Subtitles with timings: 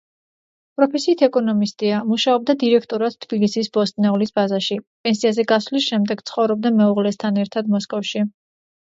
[0.77, 8.25] პროფესიით ეკონომისტია, მუშაობდა დირექტორად თბილისის ბოსტნეულის ბაზაში, პენსიაზე გასვლის შემდეგ ცხოვრობდა მეუღლესთან ერთად მოსკოვში.